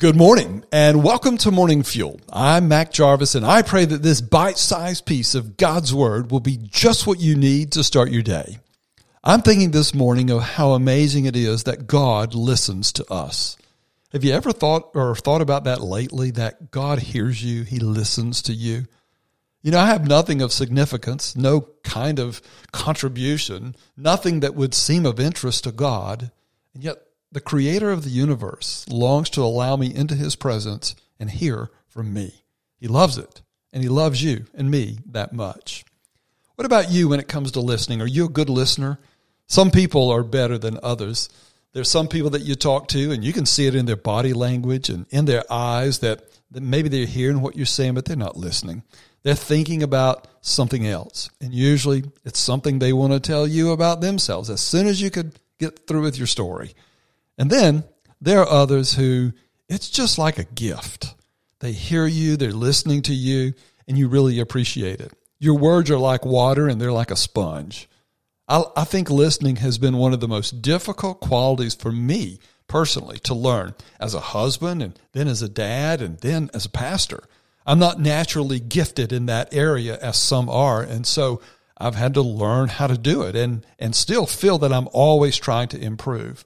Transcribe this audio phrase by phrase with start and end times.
[0.00, 2.22] Good morning and welcome to Morning Fuel.
[2.32, 6.40] I'm Mac Jarvis and I pray that this bite sized piece of God's Word will
[6.40, 8.60] be just what you need to start your day.
[9.22, 13.58] I'm thinking this morning of how amazing it is that God listens to us.
[14.12, 18.40] Have you ever thought or thought about that lately that God hears you, He listens
[18.44, 18.86] to you?
[19.60, 22.40] You know, I have nothing of significance, no kind of
[22.72, 26.30] contribution, nothing that would seem of interest to God,
[26.72, 27.02] and yet
[27.32, 32.12] the creator of the universe longs to allow me into his presence and hear from
[32.12, 32.44] me.
[32.78, 35.84] He loves it, and he loves you and me that much.
[36.56, 38.02] What about you when it comes to listening?
[38.02, 38.98] Are you a good listener?
[39.46, 41.28] Some people are better than others.
[41.72, 44.32] There's some people that you talk to, and you can see it in their body
[44.32, 48.16] language and in their eyes that, that maybe they're hearing what you're saying, but they're
[48.16, 48.82] not listening.
[49.22, 51.30] They're thinking about something else.
[51.40, 55.10] And usually it's something they want to tell you about themselves as soon as you
[55.10, 56.74] could get through with your story.
[57.40, 57.84] And then
[58.20, 59.32] there are others who
[59.66, 61.14] it's just like a gift.
[61.60, 63.54] They hear you, they're listening to you,
[63.88, 65.14] and you really appreciate it.
[65.38, 67.88] Your words are like water and they're like a sponge.
[68.46, 73.18] I, I think listening has been one of the most difficult qualities for me personally
[73.20, 77.24] to learn as a husband and then as a dad and then as a pastor.
[77.64, 80.82] I'm not naturally gifted in that area as some are.
[80.82, 81.40] And so
[81.78, 85.38] I've had to learn how to do it and, and still feel that I'm always
[85.38, 86.44] trying to improve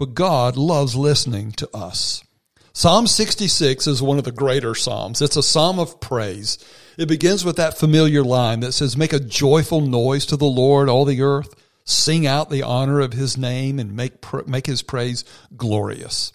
[0.00, 2.24] but God loves listening to us.
[2.72, 5.20] Psalm 66 is one of the greater Psalms.
[5.20, 6.56] It's a psalm of praise.
[6.96, 10.88] It begins with that familiar line that says, Make a joyful noise to the Lord,
[10.88, 11.54] all the earth.
[11.84, 14.14] Sing out the honor of his name and make,
[14.46, 15.22] make his praise
[15.54, 16.32] glorious.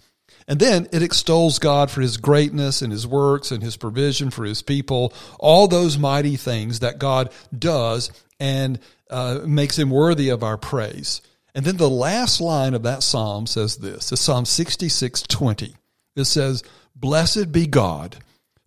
[0.48, 4.46] And then it extols God for his greatness and his works and his provision for
[4.46, 8.78] his people, all those mighty things that God does and
[9.10, 11.22] uh, makes him worthy of our praise.
[11.56, 14.12] And then the last line of that psalm says this.
[14.12, 15.74] It's Psalm 66, 20.
[16.18, 16.64] It says,
[16.96, 18.18] Blessed be God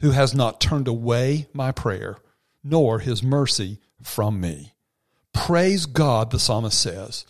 [0.00, 2.17] who has not turned away my prayer,
[2.64, 4.73] nor his mercy from me.
[5.35, 7.27] Praise God, the psalmist says,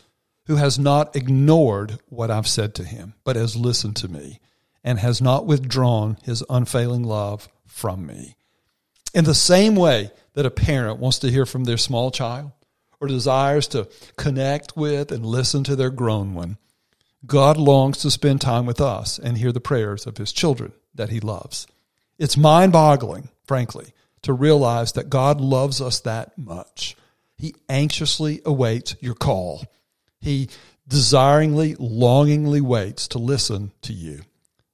[0.46, 4.40] who has not ignored what I've said to him, but has listened to me
[4.82, 8.34] and has not withdrawn his unfailing love from me.
[9.12, 12.52] In the same way that a parent wants to hear from their small child,
[13.00, 16.58] or desires to connect with and listen to their grown one,
[17.26, 21.10] God longs to spend time with us and hear the prayers of his children that
[21.10, 21.66] he loves.
[22.18, 23.92] It's mind boggling, frankly,
[24.22, 26.96] to realize that God loves us that much.
[27.36, 29.64] He anxiously awaits your call.
[30.20, 30.48] He
[30.88, 34.22] desiringly, longingly waits to listen to you.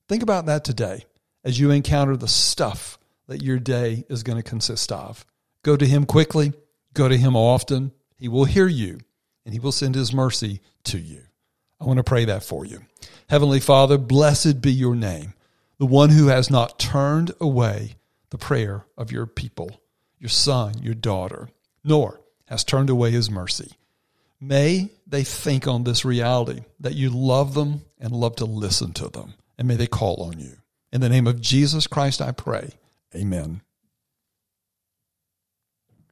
[0.08, 1.04] Think about that today
[1.44, 5.26] as you encounter the stuff that your day is going to consist of.
[5.62, 6.52] Go to Him quickly,
[6.92, 9.00] go to Him often, he will hear you
[9.44, 11.22] and he will send his mercy to you.
[11.80, 12.80] I want to pray that for you.
[13.28, 15.34] Heavenly Father, blessed be your name,
[15.78, 17.96] the one who has not turned away
[18.30, 19.80] the prayer of your people,
[20.18, 21.48] your son, your daughter,
[21.82, 23.72] nor has turned away his mercy.
[24.40, 29.08] May they think on this reality that you love them and love to listen to
[29.08, 30.56] them, and may they call on you.
[30.92, 32.70] In the name of Jesus Christ, I pray.
[33.14, 33.62] Amen.